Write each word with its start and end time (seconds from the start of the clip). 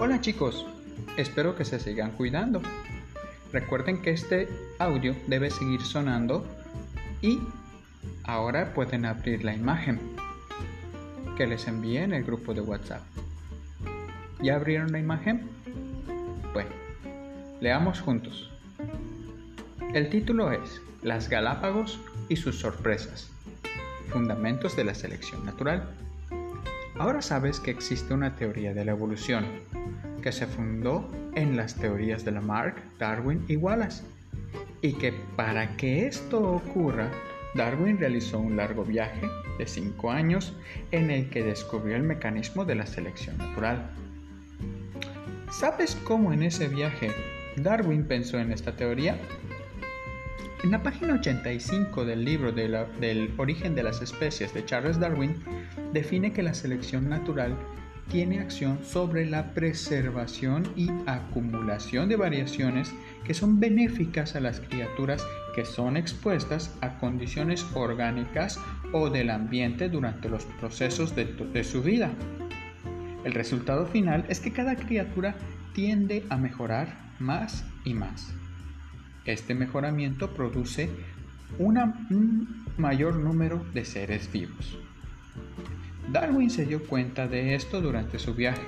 Hola 0.00 0.20
chicos, 0.20 0.64
espero 1.16 1.56
que 1.56 1.64
se 1.64 1.80
sigan 1.80 2.12
cuidando. 2.12 2.62
Recuerden 3.52 4.00
que 4.00 4.12
este 4.12 4.48
audio 4.78 5.16
debe 5.26 5.50
seguir 5.50 5.80
sonando 5.80 6.46
y 7.20 7.40
ahora 8.22 8.74
pueden 8.74 9.04
abrir 9.04 9.42
la 9.42 9.56
imagen 9.56 9.98
que 11.36 11.48
les 11.48 11.66
envié 11.66 12.04
en 12.04 12.12
el 12.12 12.22
grupo 12.22 12.54
de 12.54 12.60
WhatsApp. 12.60 13.02
¿Ya 14.40 14.54
abrieron 14.54 14.92
la 14.92 15.00
imagen? 15.00 15.50
Bueno, 16.52 16.70
leamos 17.60 18.00
juntos. 18.00 18.52
El 19.94 20.10
título 20.10 20.52
es 20.52 20.80
Las 21.02 21.28
Galápagos 21.28 21.98
y 22.28 22.36
sus 22.36 22.60
sorpresas. 22.60 23.32
Fundamentos 24.10 24.76
de 24.76 24.84
la 24.84 24.94
selección 24.94 25.44
natural. 25.44 25.88
Ahora 26.98 27.22
sabes 27.22 27.60
que 27.60 27.70
existe 27.70 28.12
una 28.12 28.34
teoría 28.34 28.74
de 28.74 28.84
la 28.84 28.90
evolución 28.90 29.46
que 30.20 30.32
se 30.32 30.48
fundó 30.48 31.08
en 31.36 31.56
las 31.56 31.76
teorías 31.76 32.24
de 32.24 32.32
Lamarck, 32.32 32.82
Darwin 32.98 33.44
y 33.46 33.54
Wallace, 33.54 34.02
y 34.82 34.94
que 34.94 35.12
para 35.36 35.76
que 35.76 36.08
esto 36.08 36.40
ocurra, 36.40 37.08
Darwin 37.54 37.98
realizó 37.98 38.40
un 38.40 38.56
largo 38.56 38.84
viaje 38.84 39.28
de 39.58 39.66
cinco 39.68 40.10
años 40.10 40.56
en 40.90 41.12
el 41.12 41.30
que 41.30 41.44
descubrió 41.44 41.94
el 41.94 42.02
mecanismo 42.02 42.64
de 42.64 42.74
la 42.74 42.86
selección 42.86 43.38
natural. 43.38 43.90
¿Sabes 45.52 45.94
cómo 46.02 46.32
en 46.32 46.42
ese 46.42 46.66
viaje 46.66 47.12
Darwin 47.56 48.08
pensó 48.08 48.38
en 48.38 48.50
esta 48.50 48.74
teoría? 48.74 49.20
En 50.64 50.72
la 50.72 50.82
página 50.82 51.14
85 51.14 52.04
del 52.04 52.24
libro 52.24 52.50
del 52.50 53.32
origen 53.36 53.76
de 53.76 53.84
las 53.84 54.02
especies 54.02 54.52
de 54.52 54.64
Charles 54.64 54.98
Darwin, 54.98 55.36
define 55.92 56.32
que 56.32 56.42
la 56.42 56.52
selección 56.52 57.08
natural 57.08 57.56
tiene 58.10 58.40
acción 58.40 58.80
sobre 58.82 59.24
la 59.24 59.54
preservación 59.54 60.64
y 60.74 60.90
acumulación 61.06 62.08
de 62.08 62.16
variaciones 62.16 62.92
que 63.24 63.34
son 63.34 63.60
benéficas 63.60 64.34
a 64.34 64.40
las 64.40 64.60
criaturas 64.60 65.24
que 65.54 65.64
son 65.64 65.96
expuestas 65.96 66.74
a 66.80 66.98
condiciones 66.98 67.64
orgánicas 67.74 68.58
o 68.92 69.10
del 69.10 69.30
ambiente 69.30 69.88
durante 69.88 70.28
los 70.28 70.44
procesos 70.44 71.14
de, 71.14 71.26
de 71.26 71.62
su 71.62 71.82
vida. 71.82 72.10
El 73.22 73.34
resultado 73.34 73.86
final 73.86 74.24
es 74.28 74.40
que 74.40 74.52
cada 74.52 74.74
criatura 74.74 75.36
tiende 75.72 76.24
a 76.30 76.36
mejorar 76.36 77.12
más 77.20 77.64
y 77.84 77.94
más. 77.94 78.32
Este 79.28 79.54
mejoramiento 79.54 80.30
produce 80.30 80.88
un 81.58 82.64
mayor 82.78 83.16
número 83.16 83.62
de 83.74 83.84
seres 83.84 84.32
vivos. 84.32 84.78
Darwin 86.10 86.48
se 86.48 86.64
dio 86.64 86.82
cuenta 86.86 87.28
de 87.28 87.54
esto 87.54 87.82
durante 87.82 88.18
su 88.18 88.32
viaje, 88.32 88.62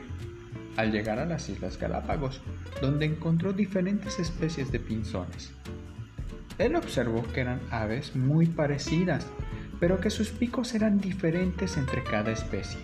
al 0.76 0.92
llegar 0.92 1.18
a 1.18 1.24
las 1.24 1.48
Islas 1.48 1.78
Galápagos, 1.78 2.42
donde 2.82 3.06
encontró 3.06 3.54
diferentes 3.54 4.18
especies 4.18 4.70
de 4.70 4.80
pinzones. 4.80 5.50
Él 6.58 6.76
observó 6.76 7.22
que 7.32 7.40
eran 7.40 7.62
aves 7.70 8.14
muy 8.14 8.44
parecidas, 8.44 9.26
pero 9.80 9.98
que 9.98 10.10
sus 10.10 10.28
picos 10.28 10.74
eran 10.74 11.00
diferentes 11.00 11.78
entre 11.78 12.04
cada 12.04 12.32
especie. 12.32 12.80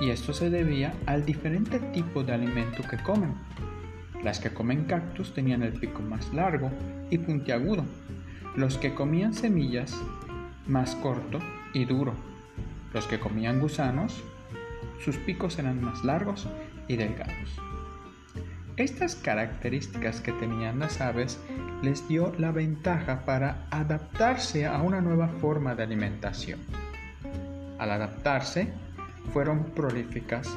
Y 0.00 0.10
esto 0.10 0.32
se 0.32 0.50
debía 0.50 0.94
al 1.06 1.24
diferente 1.24 1.78
tipo 1.78 2.24
de 2.24 2.32
alimento 2.32 2.82
que 2.90 2.96
comen. 2.96 3.34
Las 4.22 4.40
que 4.40 4.50
comen 4.50 4.84
cactus 4.84 5.34
tenían 5.34 5.62
el 5.62 5.72
pico 5.72 6.02
más 6.02 6.32
largo 6.32 6.70
y 7.10 7.18
puntiagudo. 7.18 7.84
Los 8.56 8.78
que 8.78 8.94
comían 8.94 9.34
semillas 9.34 9.94
más 10.66 10.94
corto 10.96 11.38
y 11.72 11.84
duro. 11.84 12.14
Los 12.92 13.06
que 13.06 13.20
comían 13.20 13.60
gusanos, 13.60 14.22
sus 15.04 15.16
picos 15.18 15.58
eran 15.58 15.82
más 15.82 16.04
largos 16.04 16.48
y 16.88 16.96
delgados. 16.96 17.60
Estas 18.76 19.16
características 19.16 20.20
que 20.20 20.32
tenían 20.32 20.78
las 20.78 21.00
aves 21.00 21.38
les 21.82 22.06
dio 22.08 22.32
la 22.38 22.52
ventaja 22.52 23.24
para 23.24 23.66
adaptarse 23.70 24.66
a 24.66 24.82
una 24.82 25.00
nueva 25.00 25.28
forma 25.28 25.74
de 25.74 25.82
alimentación. 25.82 26.60
Al 27.78 27.90
adaptarse, 27.90 28.68
fueron 29.32 29.64
prolíficas 29.64 30.48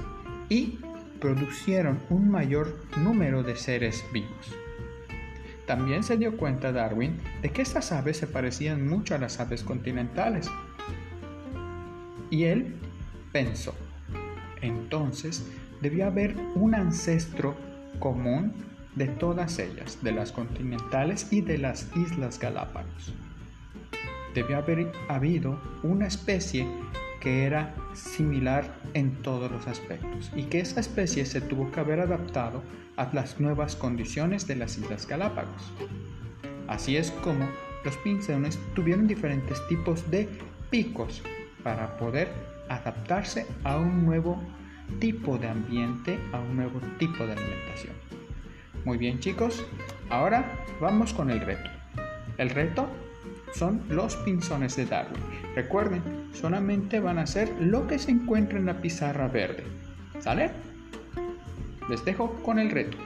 y 0.50 0.80
producieron 1.20 2.00
un 2.10 2.30
mayor 2.30 2.76
número 2.98 3.44
de 3.44 3.56
seres 3.56 4.04
vivos. 4.14 4.56
También 5.66 6.04
se 6.04 6.18
dio 6.18 6.36
cuenta 6.36 6.72
Darwin 6.72 7.18
de 7.42 7.52
que 7.52 7.62
estas 7.62 7.92
aves 7.92 8.18
se 8.18 8.28
parecían 8.28 8.88
mucho 8.88 9.14
a 9.14 9.20
las 9.20 9.40
aves 9.40 9.64
continentales. 9.64 10.50
Y 12.32 12.46
él 12.46 12.76
pensó, 13.32 13.76
entonces 14.62 15.46
debió 15.82 16.08
haber 16.08 16.36
un 16.56 16.74
ancestro 16.74 17.56
común 18.00 18.54
de 18.96 19.08
todas 19.08 19.60
ellas, 19.60 20.00
de 20.02 20.12
las 20.12 20.32
continentales 20.32 21.32
y 21.32 21.42
de 21.42 21.58
las 21.58 21.88
Islas 21.96 22.40
Galápagos. 22.40 23.14
Debió 24.34 24.58
haber 24.58 24.92
habido 25.08 25.60
una 25.84 26.08
especie 26.08 26.68
que 27.20 27.46
era 27.46 27.76
similar 27.94 28.74
en 28.94 29.22
todos 29.22 29.52
los 29.52 29.68
aspectos 29.68 30.32
y 30.36 30.44
que 30.44 30.60
esa 30.60 30.80
especie 30.80 31.26
se 31.26 31.42
tuvo 31.42 31.72
que 31.72 31.80
haber 31.80 32.00
adaptado 32.00 32.64
a 32.96 33.10
las 33.14 33.40
nuevas 33.40 33.76
condiciones 33.76 34.48
de 34.48 34.56
las 34.56 34.78
Islas 34.78 35.08
Galápagos. 35.08 35.72
Así 36.68 36.98
es 36.98 37.12
como 37.12 37.48
los 37.84 37.96
pinzones 37.98 38.60
tuvieron 38.76 39.08
diferentes 39.08 39.66
tipos 39.68 40.10
de 40.12 40.30
picos 40.70 41.24
para 41.64 41.98
poder 41.98 42.30
adaptarse 42.70 43.46
a 43.64 43.78
un 43.78 44.06
nuevo 44.06 44.42
tipo 45.00 45.38
de 45.38 45.48
ambiente, 45.48 46.20
a 46.32 46.40
un 46.40 46.56
nuevo 46.56 46.80
tipo 46.98 47.26
de 47.26 47.34
alimentación. 47.34 47.94
Muy 48.86 48.98
bien 48.98 49.20
chicos, 49.20 49.66
ahora 50.10 50.66
vamos 50.80 51.14
con 51.14 51.30
el 51.30 51.42
reto. 51.42 51.70
El 52.38 52.50
reto 52.50 52.88
son 53.54 53.82
los 53.90 54.16
pinzones 54.18 54.76
de 54.76 54.86
Darwin. 54.86 55.22
Recuerden, 55.56 56.02
solamente 56.34 57.00
van 57.00 57.20
a 57.20 57.28
ser 57.28 57.50
lo 57.60 57.88
que 57.88 58.00
se 58.00 58.12
encuentra 58.12 58.58
en 58.58 58.66
la 58.66 58.80
pizarra 58.82 59.28
verde. 59.28 59.64
¿Sale? 60.20 60.52
Les 61.90 62.04
dejo 62.06 62.34
con 62.44 62.60
el 62.60 62.70
reto. 62.72 62.98